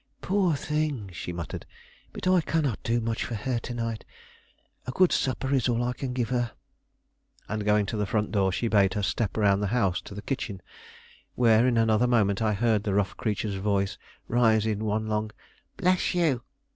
"Poor 0.19 0.55
thing!" 0.55 1.11
she 1.13 1.31
muttered; 1.31 1.63
"but 2.11 2.25
I 2.27 2.41
cannot 2.41 2.81
do 2.81 2.99
much 2.99 3.23
for 3.23 3.35
her 3.35 3.59
to 3.59 3.73
night. 3.75 4.03
A 4.87 4.91
good 4.91 5.11
supper 5.11 5.53
is 5.53 5.69
all 5.69 5.83
I 5.83 5.93
can 5.93 6.11
give 6.11 6.29
her." 6.29 6.53
And, 7.47 7.63
going 7.63 7.85
to 7.85 7.97
the 7.97 8.07
front 8.07 8.31
door, 8.31 8.51
she 8.51 8.67
bade 8.67 8.95
her 8.95 9.03
step 9.03 9.37
round 9.37 9.61
the 9.61 9.67
house 9.77 10.01
to 10.01 10.15
the 10.15 10.23
kitchen, 10.23 10.63
where, 11.35 11.67
in 11.67 11.77
another 11.77 12.07
moment, 12.07 12.41
I 12.41 12.53
heard 12.53 12.81
the 12.81 12.95
rough 12.95 13.15
creature's 13.15 13.57
voice 13.57 13.99
rise 14.27 14.65
in 14.65 14.85
one 14.85 15.05
long 15.05 15.29
"Bless 15.77 16.15
you!" 16.15 16.41